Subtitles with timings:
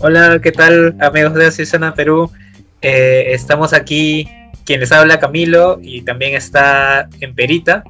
[0.00, 2.30] Hola, ¿qué tal amigos de Asisana Perú?
[2.80, 4.28] Eh, estamos aquí,
[4.64, 7.84] quien les habla Camilo y también está en Perita.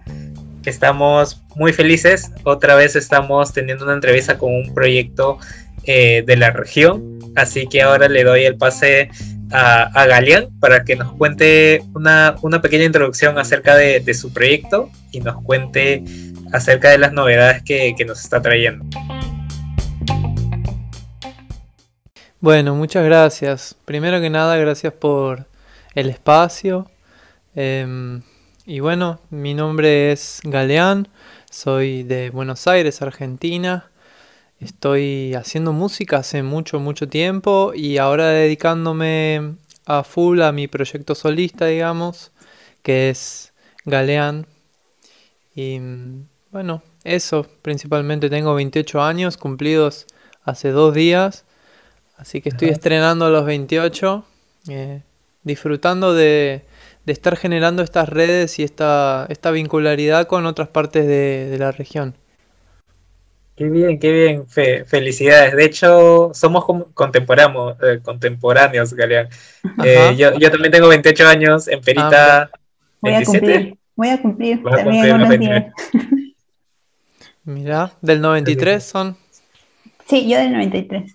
[0.67, 5.39] Estamos muy felices, otra vez estamos teniendo una entrevista con un proyecto
[5.85, 9.11] eh, de la región, así que ahora le doy el pase
[9.51, 15.21] a, a Galeán para que nos cuente una, pequeña introducción acerca de, su proyecto y
[15.21, 16.05] nos cuente
[16.53, 18.85] acerca de las novedades que, nos está trayendo.
[22.41, 23.77] Bueno, muchas gracias.
[23.85, 25.47] Primero que nada, gracias por
[25.95, 26.91] el espacio.
[27.55, 28.23] Em,
[28.67, 31.09] y bueno, mi nombre es Galeán,
[31.51, 33.91] soy de Buenos Aires, Argentina.
[34.61, 41.15] Estoy haciendo música hace mucho, mucho tiempo y ahora dedicándome a full a mi proyecto
[41.15, 42.33] solista, digamos,
[42.83, 43.53] que es
[43.85, 44.47] Galeán.
[46.53, 50.07] Bueno, eso, principalmente tengo 28 años cumplidos
[50.45, 51.45] hace dos días,
[52.17, 54.25] así que estoy estrenando los 28,
[54.69, 55.03] eh,
[55.43, 56.63] disfrutando de,
[57.07, 62.15] estar generando estas redes y esta, esta vincularidad con otras partes de la región.
[63.55, 64.47] Qué bien, qué bien,
[64.87, 65.55] felicidades.
[65.55, 69.29] De hecho, somos contemporáneos, eh, contemporáneos Galeán.
[69.85, 72.51] Eh, yo, también tengo 28 años, en Perita,
[73.03, 73.77] 27.
[73.95, 75.67] Voy a cumplir, voy a cumplir también unos días.
[77.45, 79.17] Mira, ¿del 93 son?
[80.09, 81.15] Sí, yo del 93.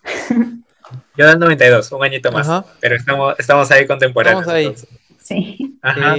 [1.17, 2.65] Yo del 92, un añito más.
[2.79, 4.47] Pero estamos, estamos ahí contemporáneos.
[4.47, 4.87] Estamos ahí.
[5.21, 5.77] Sí.
[5.81, 6.15] Ajá.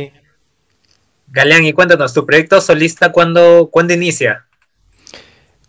[1.29, 4.47] Galeán, y cuéntanos, ¿tu proyecto solista cuándo, cuándo inicia?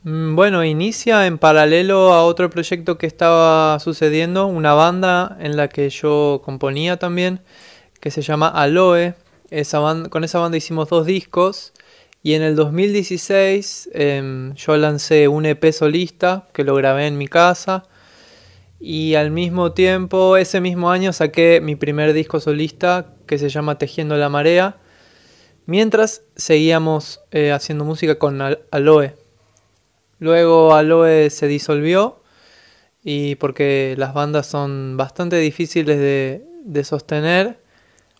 [0.03, 5.67] Mm, bueno, inicia en paralelo a otro proyecto que estaba sucediendo, una banda en la
[5.67, 7.41] que yo componía también,
[7.99, 9.15] que se llama Aloe.
[10.09, 11.73] con esa banda hicimos dos discos
[12.21, 17.27] y en el 2016 em, yo lancé un EP solista que lo grabé en mi
[17.27, 17.85] casa
[18.79, 23.77] y al mismo tiempo, ese mismo año saqué mi primer disco solista que se llama
[23.77, 24.77] Tejiendo la Marea,
[25.65, 28.41] mientras seguíamos eh, haciendo música con
[28.71, 29.15] Aloe.
[30.19, 32.21] Luego Aloe se disolvió
[33.03, 37.59] y porque las bandas son bastante difíciles de, sostener.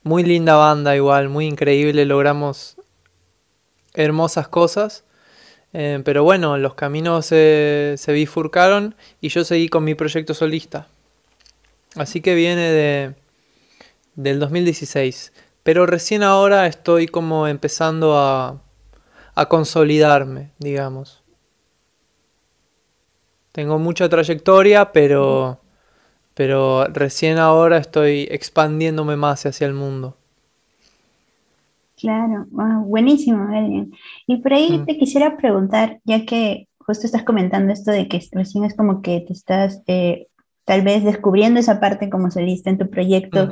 [0.04, 2.78] Muy linda banda igual, muy increíble, logramos
[3.94, 5.04] hermosas cosas.
[5.74, 10.88] Eh, pero bueno, los caminos se, bifurcaron y yo seguí con mi proyecto solista.
[11.96, 13.16] Así que viene de,
[14.16, 15.34] del 2016.
[15.64, 18.62] Pero recién ahora estoy como empezando a,
[19.36, 21.24] a consolidarme, digamos.
[23.52, 25.60] Tengo mucha trayectoria, pero,
[26.34, 30.19] pero recién ahora estoy expandiéndome más hacia el mundo.
[32.00, 32.46] Claro,
[32.86, 33.48] buenísimo,
[34.26, 34.86] Y por ahí mm.
[34.86, 39.20] te quisiera preguntar, ya que justo estás comentando esto de que recién es como que
[39.22, 40.28] te estás eh,
[40.64, 43.48] tal vez descubriendo esa parte como solista en tu proyecto.
[43.48, 43.52] Mm.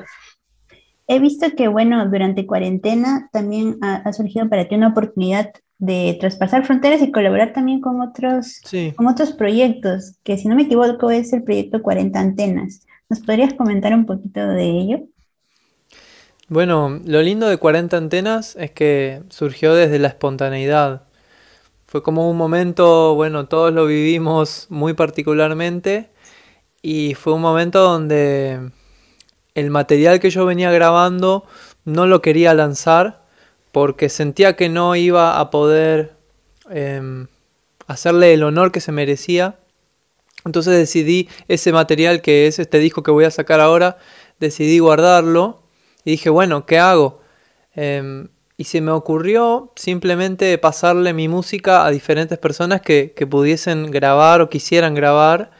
[1.07, 6.65] He visto que, bueno, durante cuarentena también ha, surgido para ti una oportunidad de traspasar
[6.65, 8.61] fronteras y colaborar también con otros,
[8.95, 12.85] con otros proyectos, que si no me equivoco es el proyecto 40 Antenas.
[13.09, 15.07] ¿Nos podrías comentar un poquito de ello?
[16.49, 21.01] Bueno, lo lindo de 40 Antenas es que surgió desde la espontaneidad.
[21.87, 26.09] Fue como un momento, bueno, todos lo vivimos muy particularmente
[26.81, 28.71] y fue un momento donde
[29.55, 31.45] el material que yo venía grabando
[31.83, 33.25] no lo quería lanzar
[33.73, 36.15] porque sentía que no iba a poder
[36.69, 37.27] em,
[37.87, 39.59] hacerle el honor que se merecía.
[40.45, 43.97] Entonces decidí ese material que es este disco que voy a sacar ahora,
[44.39, 45.66] decidí guardarlo
[46.07, 47.19] y dije, bueno, ¿qué hago?
[47.75, 53.91] Em, y se me ocurrió simplemente pasarle mi música a diferentes personas que, que pudiesen
[53.91, 55.51] grabar o quisieran grabar.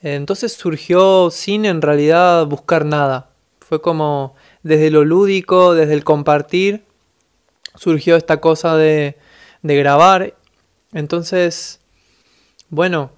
[0.00, 3.30] Entonces surgió sin en realidad buscar nada.
[3.58, 6.84] Fue como desde lo lúdico, desde el compartir,
[7.74, 9.16] surgió esta cosa de,
[9.64, 10.34] grabar.
[10.92, 11.80] Entonces,
[12.68, 13.10] bueno,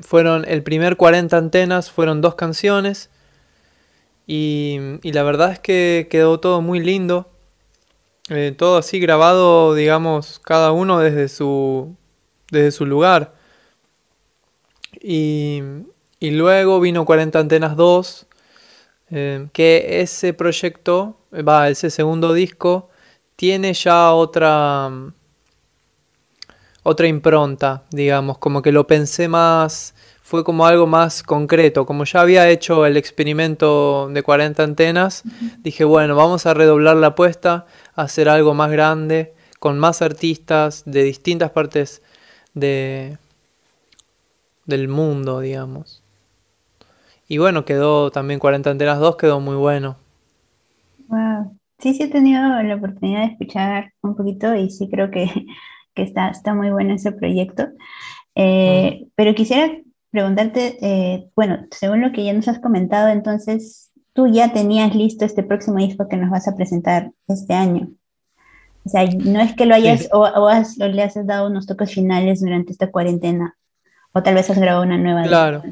[0.00, 3.10] fueron el primer 40 antenas, fueron dos canciones.
[4.26, 7.30] Y, la verdad es que quedó todo muy lindo.
[8.28, 11.94] Eh, todo así grabado, digamos, cada uno desde su,
[12.50, 13.34] desde su lugar.
[15.00, 15.62] Y,
[16.18, 18.26] y luego vino 40 Antenas 2,
[19.10, 22.90] eh, que ese proyecto, va, ese segundo disco,
[23.36, 24.90] tiene ya otra
[26.88, 29.92] otra impronta, digamos, como que lo pensé más,
[30.26, 35.22] fue como algo más concreto, como ya había hecho el experimento de 40 antenas,
[35.58, 40.82] dije, bueno, vamos a redoblar la apuesta, a hacer algo más grande, con más artistas
[40.84, 42.02] de distintas partes
[42.54, 43.18] de,
[44.64, 46.02] del mundo, digamos.
[47.28, 49.94] Y bueno, quedó también 40 antenas 2, quedó muy bueno.
[51.06, 51.56] Wow.
[51.78, 55.30] Sí, sí he tenido la oportunidad de escuchar un poquito y sí creo que,
[55.94, 57.68] está, está muy bueno ese proyecto.
[58.34, 59.70] Eh, pero quisiera
[60.16, 65.26] preguntarte, eh, bueno, según lo que ya nos has comentado, entonces tú ya tenías listo
[65.26, 67.90] este próximo disco que nos vas a presentar este año.
[68.86, 70.50] O sea, no es que lo hayas o, o,
[70.88, 73.58] le has dado unos toques finales durante esta cuarentena,
[74.12, 75.24] o tal vez has grabado una nueva.
[75.24, 75.62] Claro.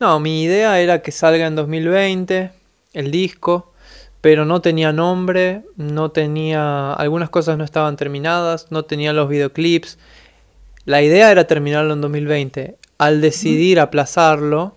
[0.00, 2.52] No, mi idea era que salga en 2020
[2.94, 3.74] el disco,
[4.22, 9.98] pero no tenía nombre, no tenía, algunas cosas no estaban terminadas, no tenía los videoclips.
[10.86, 12.78] La idea era terminarlo en 2020.
[12.98, 14.76] Al decidir aplazarlo,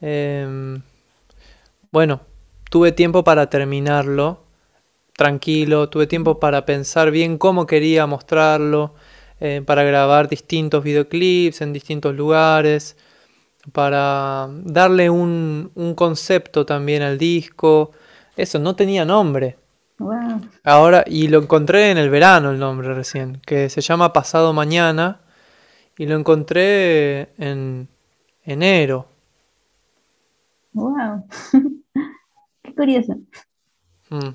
[0.00, 0.82] em,
[1.92, 2.20] bueno,
[2.70, 4.40] tuve tiempo para terminarlo
[5.18, 8.94] tranquilo, tuve tiempo para pensar bien cómo quería mostrarlo,
[9.40, 12.96] eh, para grabar distintos videoclips en distintos lugares,
[13.72, 17.90] para darle un, concepto también al disco.
[18.36, 19.56] Eso, no tenía nombre.
[20.62, 25.20] Ahora, y lo encontré en el verano el nombre recién, que se llama Pasado Mañana,
[25.98, 27.88] y lo encontré en
[28.44, 29.08] enero.
[30.72, 31.26] Wow.
[32.62, 33.14] Qué curioso.
[34.08, 34.30] Mm.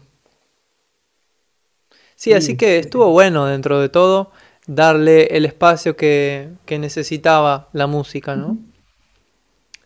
[2.15, 4.31] Sí, así que estuvo bueno dentro de todo
[4.67, 8.57] darle el espacio que, necesitaba la música, ¿no?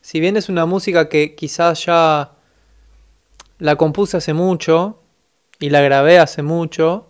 [0.02, 2.32] Si bien es una música que quizás ya
[3.60, 5.02] la compuse hace mucho
[5.60, 7.08] y la grabé hace mucho,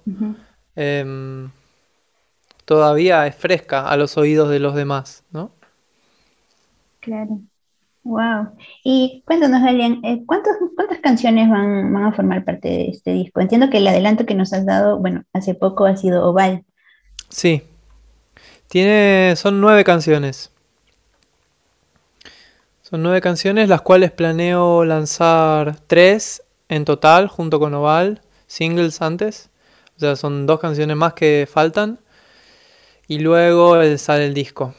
[0.75, 1.51] em,
[2.67, 5.51] todavía es fresca a los oídos de los demás, ¿no?
[6.99, 7.39] Claro.
[8.03, 8.49] Wow.
[8.83, 10.57] Y cuéntanos, Elian, eh, ¿cuántas
[11.01, 13.39] canciones van, a formar parte de este disco?
[13.39, 16.65] Entiendo que el adelanto que nos has dado, bueno, hace poco ha sido Oval.
[17.29, 17.63] Sí.
[18.67, 20.51] Tiene, son nueve canciones.
[22.81, 29.49] Son nueve canciones, las cuales planeo lanzar tres en total, junto con Oval, singles antes.
[29.95, 31.99] O sea, son dos canciones más que faltan.
[33.07, 34.73] Y luego sale el disco.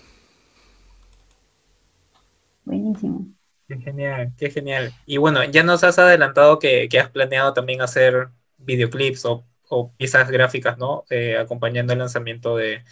[2.65, 3.27] Buenísimo.
[3.67, 4.95] Qué genial, qué genial.
[5.07, 8.29] Y bueno, ya nos has adelantado que, has planeado también hacer
[8.59, 9.45] videoclips o,
[9.97, 11.05] piezas gráficas, ¿no?
[11.11, 12.83] Eh, acompañando el lanzamiento de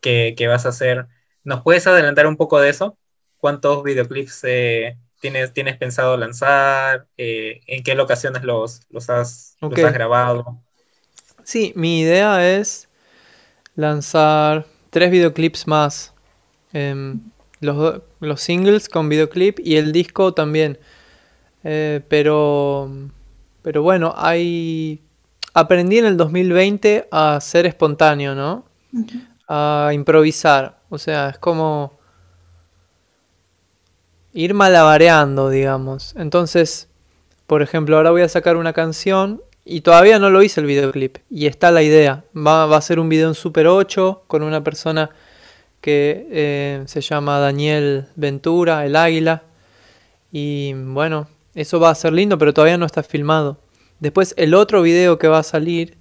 [0.00, 1.06] que, vas a hacer.
[1.44, 2.98] ¿Nos puedes adelantar un poco de eso?
[3.36, 7.06] ¿Cuántos videoclips eh, tienes, tienes pensado lanzar?
[7.16, 10.60] Eh, ¿En qué locaciones los, los, has, los has grabado?
[11.44, 12.88] Sí, mi idea es
[13.76, 16.14] lanzar tres videoclips más.
[16.72, 17.20] Em,
[17.60, 20.78] los, los singles con videoclip y el disco también.
[21.64, 22.90] Eh, pero,
[23.60, 25.02] pero bueno, hay...
[25.52, 28.64] Aprendí en el 2020 a ser espontáneo, ¿no?
[29.46, 30.78] A improvisar.
[30.88, 31.98] O sea, es como
[34.32, 36.14] ir malabareando, digamos.
[36.16, 36.88] Entonces,
[37.46, 41.18] por ejemplo, ahora voy a sacar una canción y todavía no lo hice el videoclip.
[41.28, 42.24] Y está la idea.
[42.34, 45.10] Va, a ser un video en Super 8 con una persona
[45.80, 49.42] que eh, se llama Daniel Ventura, el águila.
[50.30, 51.26] Y bueno,
[51.56, 53.58] eso va a ser lindo, pero todavía no está filmado.
[53.98, 55.98] Después el otro video que va a salir,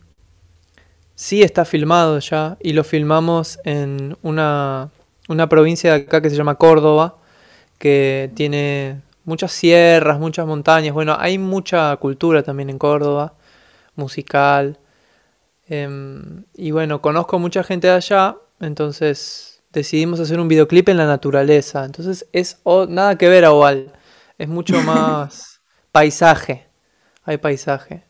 [1.15, 4.91] sí está filmado ya, y lo filmamos en una,
[5.27, 7.17] una provincia de acá que se llama Córdoba,
[7.79, 10.93] que tiene muchas sierras, muchas montañas.
[10.93, 13.33] Bueno, hay mucha cultura también en Córdoba,
[13.95, 14.79] musical.
[15.67, 21.05] Em, y bueno, conozco mucha gente de allá, entonces decidimos hacer un videoclip en la
[21.05, 21.85] naturaleza.
[21.85, 23.91] Entonces es nada que ver a Oval.
[24.37, 25.61] Es mucho más
[25.91, 26.67] paisaje.
[27.23, 28.03] Hay paisaje.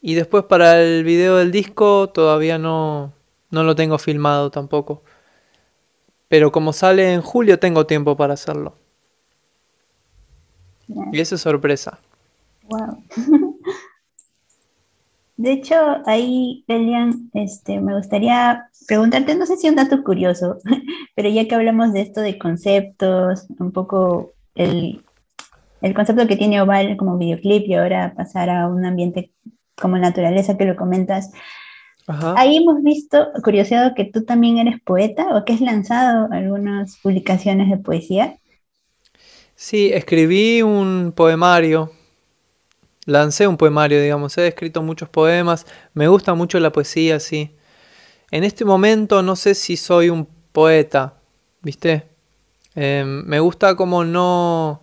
[0.00, 3.12] Y después para el video del disco todavía no,
[3.50, 5.02] no lo tengo filmado tampoco.
[6.28, 8.76] Pero como sale en julio tengo tiempo para hacerlo.
[11.12, 11.98] Y eso es sorpresa.
[12.64, 13.47] Wow.
[15.38, 20.58] De hecho, ahí, Elian, este, me gustaría preguntarte, no sé si un dato curioso,
[21.14, 25.04] pero ya que hablamos de esto de conceptos, un poco el,
[25.94, 29.30] concepto que tiene Oval como videoclip y ahora pasar a un ambiente
[29.80, 31.30] como naturaleza que lo comentas,
[32.36, 37.70] ahí hemos visto, curiosidad, que tú también eres poeta o que has lanzado algunas publicaciones
[37.70, 38.38] de poesía.
[39.54, 41.92] Sí, escribí un poemario
[43.08, 47.56] lancé un poemario, digamos, he escrito muchos poemas, me gusta mucho la poesía, sí.
[48.30, 51.14] En este momento no sé si soy un poeta,
[51.62, 52.06] ¿viste?
[52.74, 54.82] Em, me gusta como no,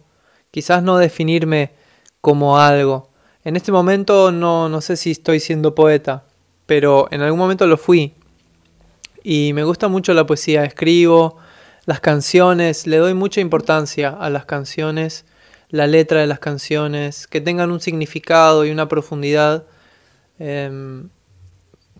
[0.49, 1.73] quizás no definirme
[2.19, 3.11] como algo.
[3.43, 6.23] En este momento no, no sé si estoy siendo poeta,
[6.65, 8.15] pero en algún momento lo fui.
[9.23, 11.37] Y me gusta mucho la poesía, escribo,
[11.85, 15.25] las canciones, le doy mucha importancia a las canciones,
[15.69, 19.65] la letra de las canciones, que tengan un significado y una profundidad.
[20.39, 21.09] Em,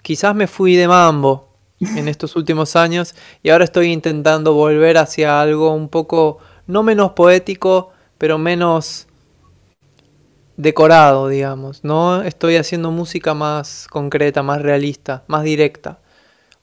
[0.02, 5.42] quizás me fui de mambo en estos últimos años y ahora estoy intentando volver hacia
[5.42, 9.08] algo un poco, no menos poético, pero menos
[10.58, 12.22] decorado, digamos, ¿no?
[12.22, 16.00] Estoy haciendo música más concreta, más realista, más directa.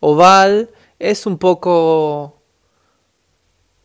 [0.00, 2.41] Oval es un poco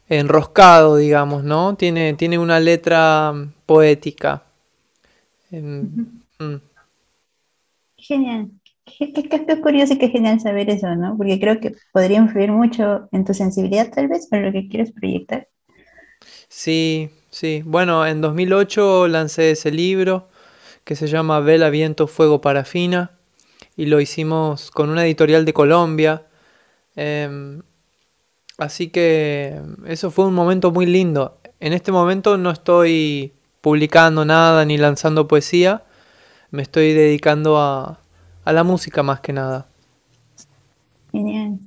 [0.09, 1.75] enroscado, digamos, ¿no?
[1.75, 3.33] Tiene, tiene una letra
[3.65, 4.43] poética.
[5.51, 6.55] Mm.
[7.97, 8.51] Genial.
[8.85, 11.17] Qué, curioso y qué genial saber eso, ¿no?
[11.17, 14.93] Porque creo que podría influir mucho en tu sensibilidad, tal vez, para lo que quieres
[14.93, 15.47] proyectar.
[16.47, 17.63] Sí, sí.
[17.65, 20.29] Bueno, en 2008 lancé ese libro
[20.85, 23.11] que se llama Vela, Viento, Fuego, Parafina
[23.75, 26.23] y lo hicimos con una editorial de Colombia.
[26.95, 27.61] Em,
[28.57, 31.39] así que eso fue un momento muy lindo.
[31.59, 35.83] En este momento no estoy publicando nada ni lanzando poesía.
[36.51, 37.99] Me estoy dedicando a,
[38.45, 39.67] a la música más que nada.
[41.11, 41.59] Genial.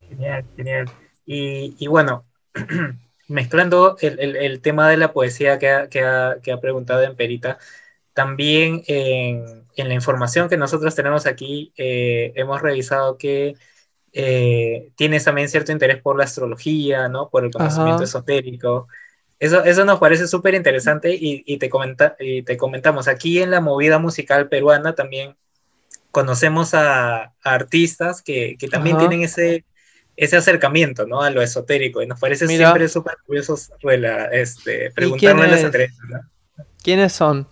[0.00, 0.90] Genial, genial.
[1.26, 2.26] Y, bueno,
[3.28, 7.58] mezclando el, tema de la poesía que ha, que ha, preguntado en Perita,
[8.12, 13.56] también en, la información que nosotros tenemos aquí eh, hemos revisado que
[14.16, 17.28] eh, tienes también cierto interés por la astrología, ¿no?
[17.28, 18.86] Por el conocimiento esotérico.
[19.40, 23.98] Eso, nos parece súper interesante y, te comenta, y te comentamos, aquí en la movida
[23.98, 25.36] musical peruana también
[26.12, 29.64] conocemos a, artistas que, también tienen ese,
[30.16, 31.20] ese acercamiento ¿no?
[31.20, 33.58] a lo esotérico y nos parece siempre súper curioso
[34.30, 35.98] este, preguntarles entre ellos.
[36.84, 37.48] ¿Quiénes son?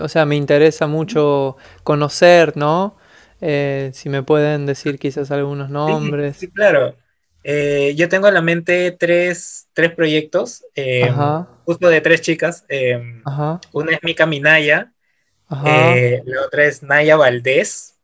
[0.00, 2.96] o sea, me interesa mucho conocer, ¿no?
[3.40, 6.36] Eh, si me pueden decir quizás algunos nombres.
[6.36, 6.94] sí claro.
[7.42, 11.10] Eh, yo tengo en la mente tres, tres proyectos, eh,
[11.64, 12.64] justo de tres chicas.
[12.68, 13.22] Eh,
[13.72, 14.92] una es Mika Minaya,
[15.48, 17.96] la otra es Naya Valdés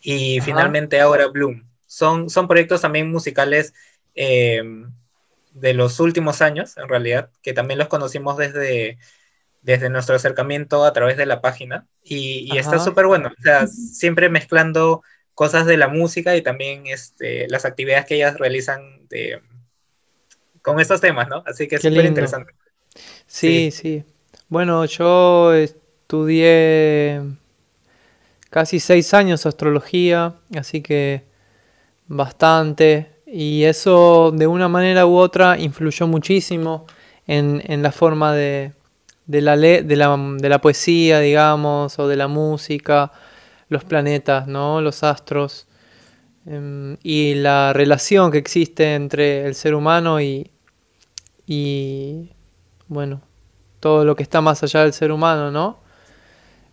[0.00, 1.66] y finalmente ahora Bloom.
[1.86, 3.74] Son, son proyectos también musicales
[4.14, 8.98] de los últimos años, en realidad, que también los conocimos desde,
[9.62, 11.86] desde nuestro acercamiento a través de la página.
[12.02, 15.02] Y, y está súper bueno, o sea, siempre mezclando
[15.34, 19.00] cosas de la música y también este, las actividades que ellas realizan
[20.62, 21.42] con estos temas, ¿no?
[21.46, 22.52] Así que es súper interesante.
[23.26, 24.04] Sí, sí,
[24.48, 27.22] Bueno, yo estudié
[28.50, 31.22] casi seis años astrología, así que
[32.06, 33.22] bastante.
[33.26, 36.86] Y eso de una manera u otra influyó muchísimo
[37.26, 38.72] en, la forma de,
[39.40, 43.12] la, de, la, de la poesía, digamos, o de la música
[43.70, 44.82] los planetas, ¿no?
[44.82, 45.66] los astros,
[46.44, 50.50] em, y la relación que existe entre el ser humano y,
[51.46, 52.30] y,
[52.88, 53.22] bueno,
[53.78, 55.78] todo lo que está más allá del ser humano, ¿no?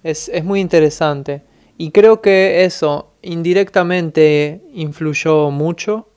[0.04, 1.44] Es, muy interesante.
[1.78, 6.10] Y creo que eso indirectamente influyó mucho.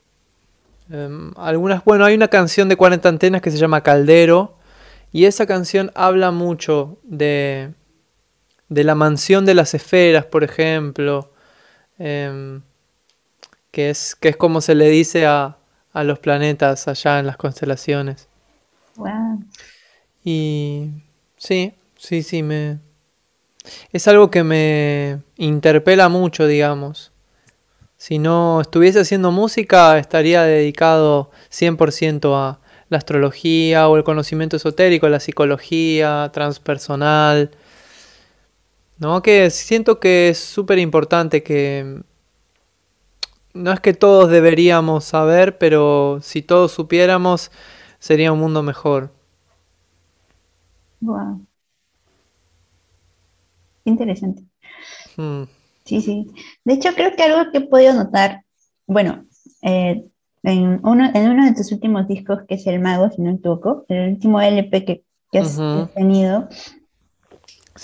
[0.91, 4.57] Em, algunas, bueno, hay una canción de 40 antenas que se llama Caldero,
[5.13, 7.73] y esa canción habla mucho de,
[8.69, 11.33] de la mansión de las esferas, por ejemplo,
[11.99, 12.63] em,
[13.73, 15.57] que, es, que es como se le dice a,
[15.93, 18.29] los planetas allá en las constelaciones.
[20.25, 20.89] Y
[21.37, 22.79] sí, sí, sí, me...
[23.93, 27.13] Es algo que me interpela mucho, digamos.
[27.97, 32.61] Si no estuviese haciendo música, estaría dedicado 100% a
[32.91, 37.53] la astrología o el conocimiento esotérico, la psicología transpersonal,
[38.99, 39.23] ¿no?
[39.23, 42.03] Que siento que es súper importante que...
[43.53, 47.51] No es que todos deberíamos saber, pero si todos supiéramos,
[47.99, 49.13] sería un mundo mejor.
[51.01, 51.45] Wow.
[53.85, 54.45] Interesante.
[55.17, 55.45] Hmm.
[55.85, 56.31] Sí, sí.
[56.65, 58.45] De hecho, creo que algo que he podido notar,
[58.87, 59.25] bueno,
[59.63, 60.10] eh,
[60.43, 63.37] en, uno, en uno de tus últimos discos, que es El Mago, si no me
[63.37, 65.05] equivoco, el último LP que,
[65.39, 65.61] has
[65.95, 66.49] tenido,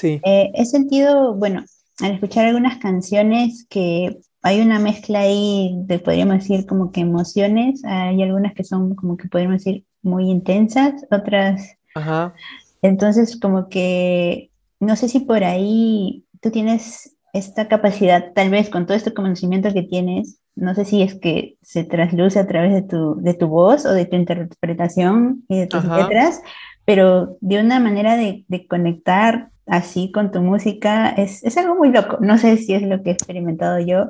[0.03, 1.65] eh, he sentido, bueno,
[2.01, 7.85] al escuchar algunas canciones que hay una mezcla ahí de, podríamos decir, como que emociones.
[7.85, 11.77] Hay algunas que son como que podríamos decir muy intensas, otras...
[11.95, 12.35] Ajá.
[12.83, 18.87] Entonces, como que, no sé si por ahí tú tienes esta capacidad, tal vez con
[18.87, 22.83] todo este conocimiento que tienes, no sé si es que se trasluce a través de
[22.83, 26.41] tu, de tu voz o de tu interpretación y de tus letras,
[26.85, 32.19] pero de una manera de, de conectar así con tu música es, algo muy loco.
[32.21, 34.07] No sé si es lo que he experimentado yo,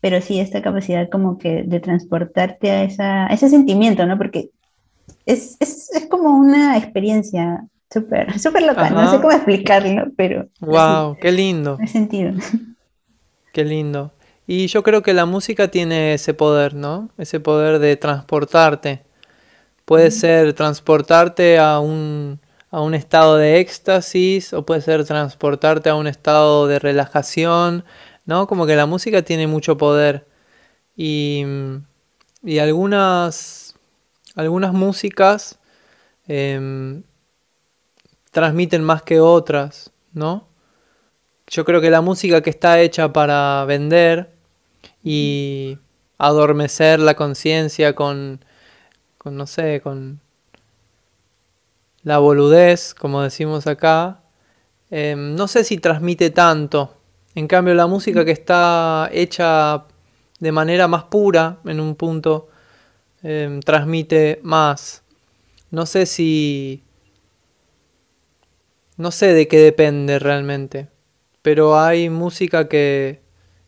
[0.00, 4.16] pero sí esta capacidad como que de transportarte a, esa, ese sentimiento, ¿no?
[4.16, 4.50] Porque
[5.26, 10.48] es, es, es como una experiencia súper, súper loca, no sé cómo explicarlo, pero...
[10.60, 11.16] ¡Wow!
[11.20, 11.76] ¡Qué lindo!
[11.80, 12.32] He sentido.
[13.52, 14.12] ¡Qué lindo!
[14.46, 17.10] Y yo creo que la música tiene ese poder, ¿no?
[17.18, 19.04] Ese poder de transportarte.
[19.84, 25.94] Puede ser transportarte a un, a un estado de éxtasis o puede ser transportarte a
[25.94, 27.84] un estado de relajación,
[28.26, 28.46] ¿no?
[28.46, 30.26] Como que la música tiene mucho poder.
[30.96, 31.44] Y,
[32.42, 33.76] y algunas,
[34.34, 35.58] algunas músicas
[36.26, 37.02] em,
[38.30, 40.48] transmiten más que otras, ¿no?
[41.52, 44.30] Yo creo que la música que está hecha para vender
[45.04, 45.76] y
[46.16, 48.42] adormecer la conciencia con,
[49.18, 50.22] con, no sé, con
[52.04, 54.22] la boludez, como decimos acá,
[54.90, 56.96] em, no sé si transmite tanto.
[57.34, 59.84] En cambio, la música que está hecha
[60.40, 62.48] de manera más pura, en un punto,
[63.22, 65.02] em, transmite más.
[65.70, 66.82] No sé si...
[68.96, 70.88] No sé de qué depende realmente.
[71.42, 73.20] Pero hay música que,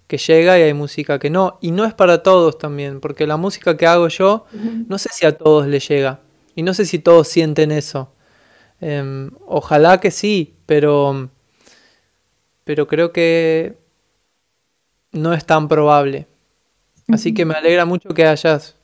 [0.07, 1.59] que llega y hay música que no.
[1.61, 4.47] Y no es para todos también, porque la música que hago yo,
[4.89, 6.21] no sé si a todos le llega.
[6.55, 8.13] Y no sé si todos sienten eso.
[8.81, 11.31] Em, ojalá que sí, pero,
[12.65, 13.77] pero creo que
[15.13, 16.27] no es tan probable.
[17.09, 18.77] Así que me alegra mucho que hayas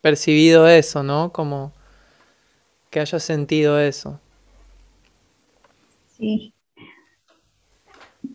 [0.00, 1.32] percibido eso, ¿no?
[1.32, 1.72] Como
[2.90, 4.20] que hayas sentido eso.
[6.16, 6.52] Sí.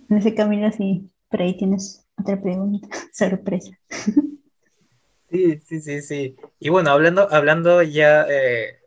[0.10, 3.72] En ese camino sí, por ahí tienes otra pregunta, sorpresa.
[5.30, 6.36] Sí, sí, sí, sí.
[6.60, 8.80] Y bueno, hablando, hablando ya eh,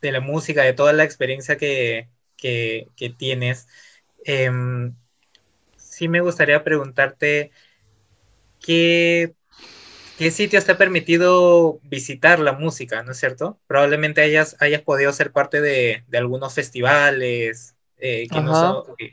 [0.00, 2.08] de la música, de toda la experiencia que,
[3.16, 3.68] tienes,
[4.24, 4.94] em,
[5.76, 7.52] sí me gustaría preguntarte
[8.60, 9.34] qué,
[10.18, 13.58] qué sitios te ha permitido visitar la música, ¿no es cierto?
[13.66, 19.10] Probablemente hayas, hayas podido ser parte de, algunos festivales eh, que, no son, que,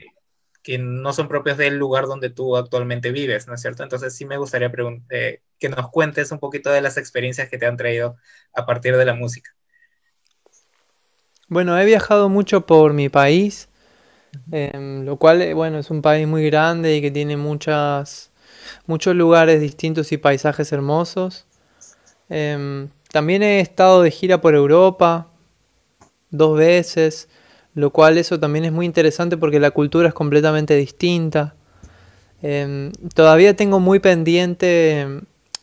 [0.78, 3.82] no son, propios del lugar donde tú actualmente vives, ¿no es cierto?
[3.82, 4.70] Entonces sí me gustaría
[5.10, 8.16] eh, que nos cuentes un poquito de las experiencias que te han traído
[8.54, 9.50] a partir de la música.
[11.48, 13.68] Bueno, he viajado mucho por mi país,
[14.52, 18.30] em, lo cual, eh, bueno, es un país muy grande y que tiene muchas,
[18.86, 21.46] muchos lugares distintos y paisajes hermosos.
[22.28, 25.30] Em, también he estado de gira por Europa
[26.30, 27.28] dos veces,
[27.80, 31.54] lo cual eso también es muy interesante porque la cultura es completamente distinta.
[32.42, 35.06] Em, todavía tengo muy pendiente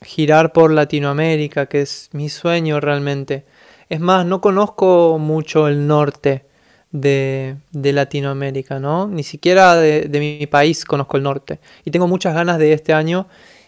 [0.02, 3.46] girar por Latinoamérica, que es mi sueño realmente.
[3.90, 6.46] Es más, no conozco mucho el norte
[6.92, 9.08] de, Latinoamérica, ¿no?
[9.08, 11.60] Ni siquiera de, mi país conozco el norte.
[11.86, 13.28] Y tengo muchas ganas de este año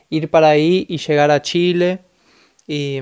[0.09, 1.99] ir para ahí y llegar a Chile
[2.67, 2.99] y,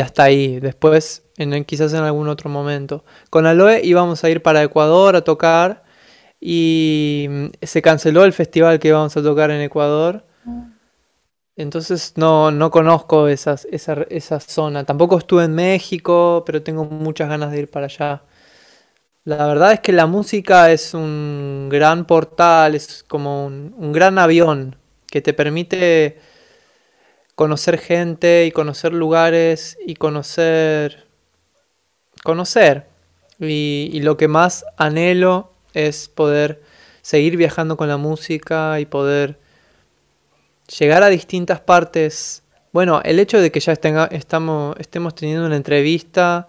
[0.00, 0.60] hasta ahí.
[0.60, 3.04] Después, en, quizás en algún otro momento.
[3.30, 5.84] Con Aloe íbamos a ir para Ecuador a tocar
[6.40, 10.24] y se canceló el festival que íbamos a tocar en Ecuador.
[10.44, 10.74] Mm.
[11.56, 14.84] Entonces no, no conozco esa, esa, zona.
[14.84, 18.22] Tampoco estuve en México, pero tengo muchas ganas de ir para allá.
[19.24, 24.76] La verdad es que la música es un gran portal, es como un, gran avión
[25.06, 26.18] que te permite
[27.34, 31.06] conocer gente y conocer lugares y conocer...
[32.22, 32.86] conocer.
[33.40, 36.62] Y, lo que más anhelo es poder
[37.02, 39.38] seguir viajando con la música y poder
[40.78, 42.42] llegar a distintas partes.
[42.72, 46.48] Bueno, el hecho de que ya estemos teniendo una entrevista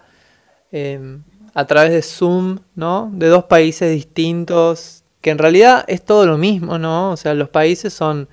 [0.72, 3.10] em, a través de Zoom, ¿no?
[3.14, 7.12] De dos países distintos, que en realidad es todo lo mismo, ¿no?
[7.12, 8.30] O sea, los países son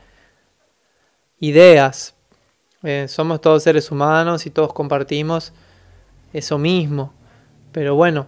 [1.41, 2.12] ideas.
[2.83, 5.53] Eh, somos todos seres humanos y todos compartimos
[6.33, 7.13] eso mismo.
[7.73, 8.27] Pero bueno,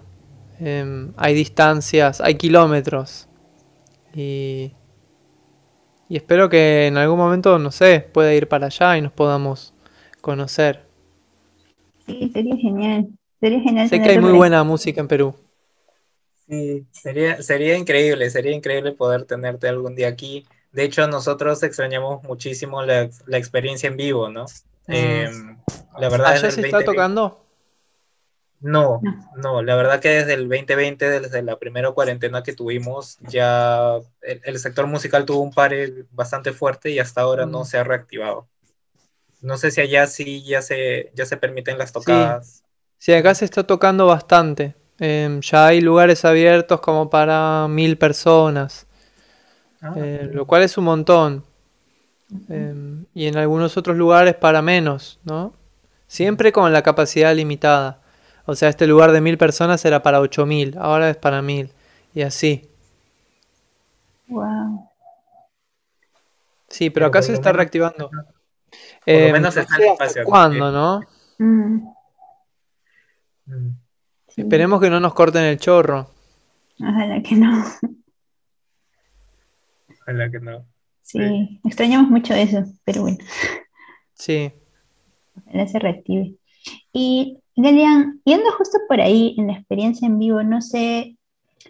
[0.60, 3.28] em, hay distancias, hay kilómetros.
[4.14, 4.72] Y
[6.08, 9.72] y espero que en algún momento, no sé, pueda ir para allá y nos podamos
[10.20, 10.82] conocer.
[12.06, 13.08] Sí, sería genial.
[13.40, 13.88] Sería genial.
[13.88, 15.34] Sé que hay muy buena música en Perú.
[16.46, 20.44] Sí, sería, sería increíble, sería increíble poder tenerte algún día aquí.
[20.74, 24.46] De hecho, nosotros extrañamos muchísimo la, experiencia en vivo, ¿no?
[24.88, 25.56] Mm.
[25.98, 26.32] La verdad.
[26.32, 27.40] ¿Allá se está tocando?
[28.60, 29.00] No,
[29.36, 34.58] no, la verdad que desde el 2020, desde la primera cuarentena que tuvimos, ya el,
[34.58, 37.64] sector musical tuvo un pare bastante fuerte y hasta ahora no mm.
[37.66, 38.48] se ha reactivado.
[39.42, 42.64] No sé si allá sí ya se, ya se permiten las tocadas.
[42.98, 44.74] Sí, acá se está tocando bastante.
[44.98, 48.86] Em, ya hay lugares abiertos como para mil personas,
[49.84, 51.44] ah, eh, lo cual es un montón.
[52.48, 55.52] em, y en algunos otros lugares para menos, ¿no?
[56.06, 58.00] Siempre con la capacidad limitada.
[58.46, 61.70] O sea, este lugar de mil personas era para ocho mil, ahora es para mil,
[62.14, 62.68] y así.
[64.28, 64.90] Wow.
[66.68, 68.10] Sí, pero, acá se está reactivando.
[68.10, 68.24] Por lo
[69.06, 70.24] em, menos está en espacio.
[70.24, 71.00] ¿Cuándo, no?
[71.38, 71.88] Mm.
[73.46, 73.76] Mm.
[74.36, 76.08] Esperemos que no nos corten el chorro.
[76.80, 77.64] Ojalá que no.
[80.04, 80.66] Ojalá que no.
[81.02, 83.18] Sí, extrañamos mucho eso, pero bueno.
[84.14, 84.52] Sí.
[85.46, 86.36] Ojalá se reactive.
[86.92, 91.16] Y Galian, yendo justo por ahí en la experiencia en vivo, no sé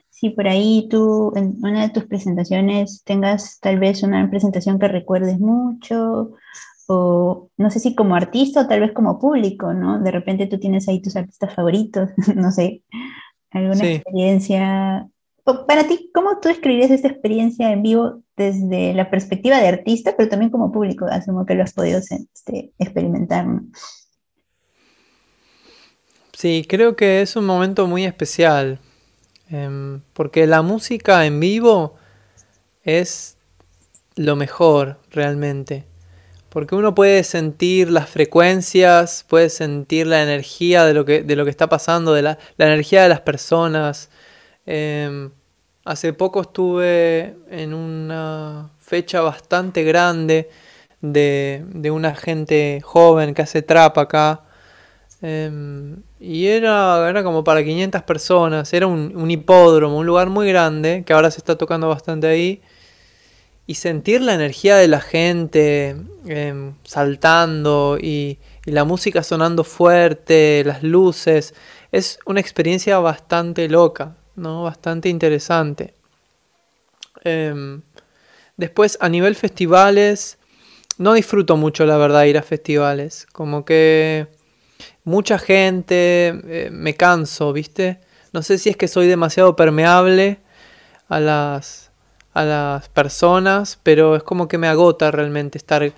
[0.08, 4.88] si por ahí tú en una de tus presentaciones tengas tal vez una presentación que
[4.88, 6.32] recuerdes mucho,
[6.86, 10.00] o no sé si como artista o tal vez como público, ¿no?
[10.00, 12.82] De repente tú tienes ahí tus artistas favoritos, no sé,
[13.50, 15.08] alguna experiencia.
[15.44, 20.30] Para ti, ¿cómo tú escribirías esta experiencia en vivo desde la perspectiva de artista, pero
[20.30, 21.06] también como público?
[21.06, 23.66] Asumo que lo has podido este, experimentar, ¿no?
[26.32, 28.80] Sí, creo que es un momento muy especial,
[29.50, 31.94] em, porque la música en vivo
[32.82, 33.36] es
[34.16, 35.84] lo mejor realmente,
[36.48, 41.44] porque uno puede sentir las frecuencias, puede sentir la energía de lo que, de lo
[41.44, 44.10] que está pasando, de la, energía de las personas.
[44.66, 45.30] Em,
[45.84, 50.48] hace poco estuve en una fecha bastante grande
[51.00, 54.44] de, de una gente joven que hace trap acá.
[55.26, 61.02] Em, y era, era como para 500 personas, era un, hipódromo, un lugar muy grande,
[61.06, 62.60] que ahora se está tocando bastante ahí.
[63.66, 65.96] Y sentir la energía de la gente
[66.26, 71.54] em, saltando y, la música sonando fuerte, las luces,
[71.92, 74.62] es una experiencia bastante loca, ¿no?
[74.64, 75.94] bastante interesante.
[77.22, 77.82] Em,
[78.56, 80.38] después, a nivel festivales,
[80.98, 83.26] no disfruto mucho, la verdad, ir a festivales.
[83.32, 84.28] Como que
[85.04, 88.00] mucha gente, eh, me canso, ¿viste?
[88.32, 90.38] No sé si es que soy demasiado permeable
[91.08, 91.90] a las,
[92.32, 95.92] a las personas, pero es como que me agota realmente estar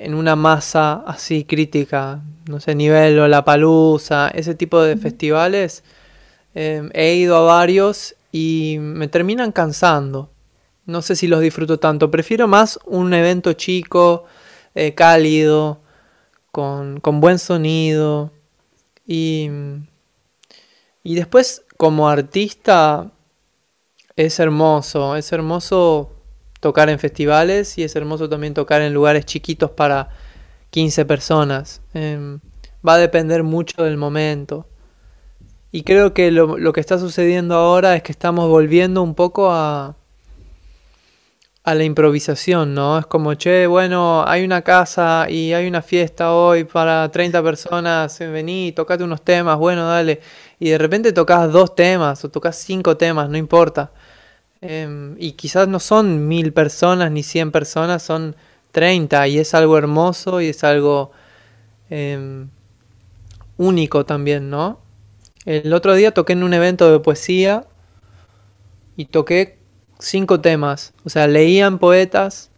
[0.00, 5.84] en una masa así crítica, no sé, nivel o la palusa, ese tipo de festivales.
[6.54, 10.30] Em, he ido a varios y me terminan cansando.
[10.86, 12.10] No sé si los disfruto tanto.
[12.10, 14.24] Prefiero más un evento chico,
[14.74, 15.80] eh, cálido,
[16.52, 18.32] con, con buen sonido.
[19.06, 19.48] Y,
[21.02, 23.10] y después, como artista,
[24.16, 26.10] es hermoso, es hermoso
[26.60, 30.10] tocar en festivales y es hermoso también tocar en lugares chiquitos para
[30.70, 31.80] 15 personas.
[31.94, 32.40] Em,
[32.86, 34.66] va a depender mucho del momento.
[35.72, 39.50] Y creo que lo, lo, que está sucediendo ahora es que estamos volviendo un poco
[39.52, 39.96] a,
[41.62, 42.98] a la improvisación, ¿no?
[42.98, 48.18] Es como, che, bueno, hay una casa y hay una fiesta hoy para 30 personas,
[48.18, 50.20] vení, tocate unos temas, bueno, dale.
[50.58, 53.92] Y de repente tocas dos temas o tocas cinco temas, no importa.
[54.62, 58.36] Em, y quizás no son mil personas ni cien personas, son
[58.72, 61.12] 30 y es algo hermoso y es algo
[61.90, 62.48] em,
[63.56, 64.80] único también, ¿no?
[65.46, 67.64] El otro día toqué en un evento de poesía
[68.96, 69.58] y toqué
[69.98, 70.92] cinco temas.
[71.04, 72.50] O sea, leían poetas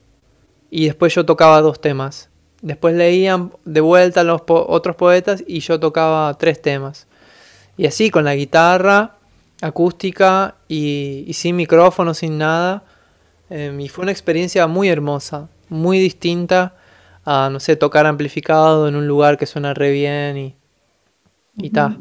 [0.70, 2.30] y después yo tocaba dos temas.
[2.60, 7.06] Después leían de vuelta los otros poetas y yo tocaba tres temas.
[7.76, 9.16] Y así con la guitarra
[9.60, 12.84] acústica y, sin micrófono, sin nada.
[13.48, 16.74] Em, y fue una experiencia muy hermosa, muy distinta
[17.24, 20.56] a, no sé, tocar amplificado en un lugar que suena re bien y,
[21.56, 21.96] y ta.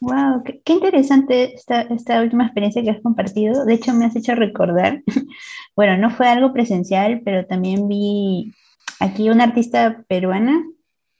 [0.00, 3.66] Wow, qué, interesante esta, esta, última experiencia que has compartido.
[3.66, 5.02] De hecho, me has hecho recordar,
[5.76, 8.54] bueno, no fue algo presencial, pero también vi
[8.98, 10.64] aquí una artista peruana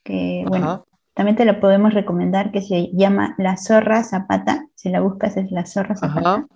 [0.03, 4.65] que, bueno, también te la podemos recomendar, que se llama La Zorra Zapata.
[4.73, 6.47] Si la buscas es La Zorra Zapata.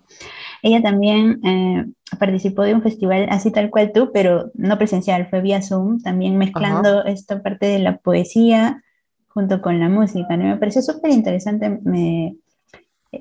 [0.62, 1.86] Ella también eh,
[2.18, 6.38] participó de un festival así tal cual tú, pero no presencial, fue vía Zoom, también
[6.38, 8.82] mezclando esta parte de la poesía
[9.36, 10.44] junto con la música, ¿no?
[10.44, 11.78] Me pareció súper interesante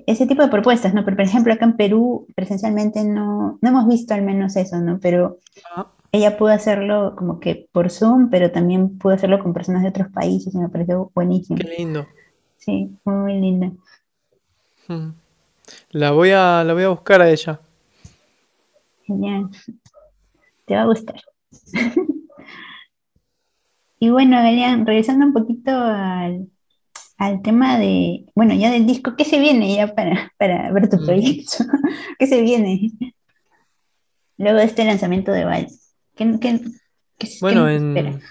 [0.07, 1.03] ese tipo de propuestas, ¿no?
[1.03, 4.97] Pero, por ejemplo, acá en Perú presencialmente no, no hemos visto al menos eso, ¿no?
[5.01, 5.39] Pero
[5.75, 5.91] ah.
[6.13, 10.07] ella pudo hacerlo como que por Zoom, pero también pudo hacerlo con personas de otros
[10.07, 11.59] países y me pareció buenísimo.
[11.59, 12.07] Qué lindo.
[12.59, 13.73] Sí, muy linda.
[14.87, 15.09] Hmm.
[15.91, 17.59] La voy a, la voy a buscar a ella.
[19.03, 19.49] Genial.
[20.63, 21.21] Te va a gustar.
[23.99, 26.49] Y bueno, Galian, regresando un poquito al,
[27.43, 31.63] tema de, bueno, ya del disco, ¿qué se viene ya para, ver tu proyecto?
[32.19, 32.91] ¿Qué se viene?
[34.37, 35.93] Luego de este lanzamiento de Vals.
[37.41, 38.21] bueno, en...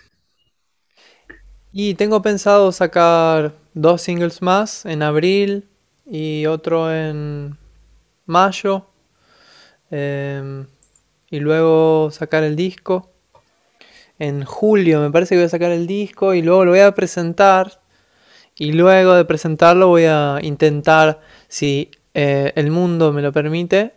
[1.73, 5.69] Y tengo pensado sacar dos singles más en abril
[6.07, 7.57] y otro en
[8.27, 8.87] mayo.
[9.91, 10.67] Em,
[11.31, 13.14] y luego sacar el disco.
[14.19, 16.95] En julio me parece que voy a sacar el disco y luego lo voy a
[16.95, 17.81] presentar.
[18.57, 23.95] Y luego de presentarlo voy a intentar, si eh, el mundo me lo permite,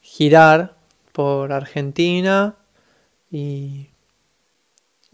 [0.00, 0.76] girar
[1.12, 2.54] por Argentina
[3.30, 3.88] y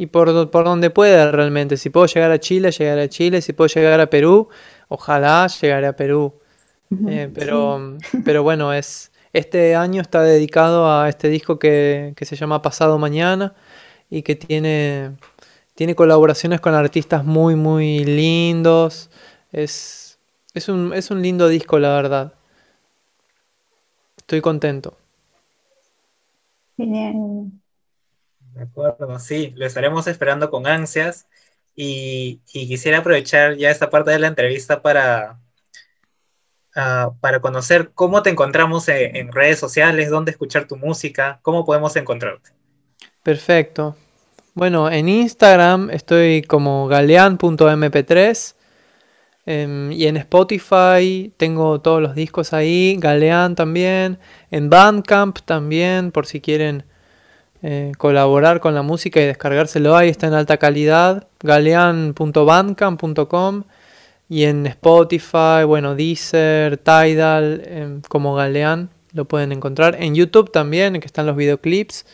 [0.03, 1.77] y por, por donde pueda realmente.
[1.77, 3.41] Si puedo llegar a Chile, llegar a Chile.
[3.41, 4.49] Si puedo llegar a Perú,
[4.89, 6.41] ojalá llegaré a Perú.
[7.09, 12.63] Eh, pero, pero bueno, es, este año está dedicado a este disco que, se llama
[12.63, 13.55] Pasado Mañana
[14.13, 15.17] y que tiene,
[15.75, 19.09] tiene colaboraciones con artistas muy, muy lindos.
[19.53, 20.19] Es,
[20.53, 22.35] es, un, es un lindo disco, la verdad.
[24.19, 24.99] Estoy contento.
[26.77, 27.51] De
[28.61, 31.27] acuerdo, sí, lo estaremos esperando con ansias
[31.75, 35.41] y, quisiera aprovechar ya esta parte de la entrevista para,
[36.77, 41.97] ah, para conocer cómo te encontramos en, redes sociales, dónde escuchar tu música, cómo podemos
[41.97, 42.51] encontrarte.
[43.23, 43.97] Perfecto.
[44.55, 48.55] Bueno, en Instagram estoy como galean.mp3
[49.47, 54.19] em, y en Spotify tengo todos los discos ahí, Galean también,
[54.51, 56.85] en Bandcamp también, por si quieren
[57.63, 63.65] eh, colaborar con la música y descargárselo ahí, está en alta calidad, galean.bandcamp.com
[64.29, 69.97] y en Spotify, bueno, Deezer, Tidal, em, como Galean, lo pueden encontrar.
[69.99, 72.05] En YouTube también, que están los videoclips,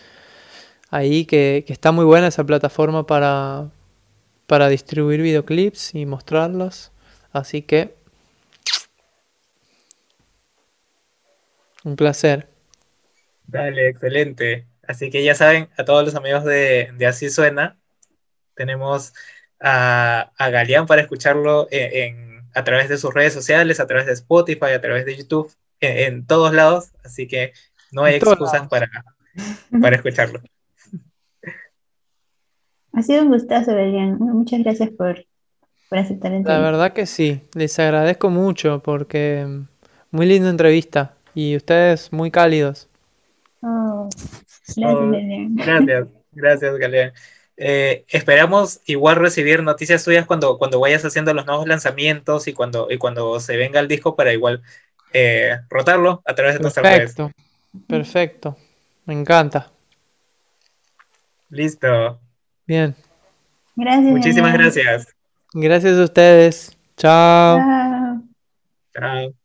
[0.90, 3.70] ahí que, está muy buena esa plataforma para,
[4.46, 6.92] para distribuir videoclips y mostrarlos.
[7.33, 7.96] Así que...
[11.85, 12.48] Un placer.
[13.46, 14.66] Dale, excelente.
[14.87, 17.79] Así que ya saben, a todos los amigos de, Así Suena,
[18.55, 19.14] tenemos
[19.61, 24.12] a, a Galeán para escucharlo en, a través de sus redes sociales, a través de
[24.12, 26.92] Spotify, a través de YouTube, en, todos lados.
[27.05, 27.53] Así que
[27.92, 28.90] no hay excusas para,
[29.81, 30.40] para escucharlo.
[32.99, 34.19] Ha sido un gustazo, Galeán.
[34.19, 35.25] Muchas gracias por,
[35.89, 39.47] por aceptar el La verdad que sí, les agradezco mucho porque
[40.11, 42.89] muy linda entrevista y ustedes muy cálidos.
[43.63, 44.09] Oh,
[44.77, 47.13] gracias, gracias, Galeán.
[47.57, 52.89] Eh, esperamos igual recibir noticias suyas cuando, cuando vayas haciendo los nuevos lanzamientos y cuando,
[52.91, 54.61] y cuando se venga el disco para igual
[55.13, 57.15] eh, rotarlo a través de nuestras redes.
[57.15, 57.33] Perfecto,
[57.87, 58.57] perfecto.
[59.07, 59.71] Me encanta.
[61.51, 62.19] Listo.
[62.69, 62.95] Bien.
[63.77, 64.13] Gracias.
[64.13, 65.17] Muchísimas gracias.
[65.55, 66.79] Gracias a ustedes.
[66.99, 67.57] Chao.
[67.57, 68.23] Chao.
[68.93, 69.38] Chao.